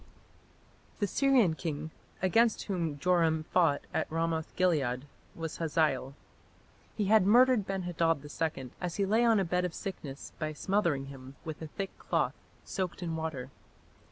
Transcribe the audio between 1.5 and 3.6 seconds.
king against whom Joram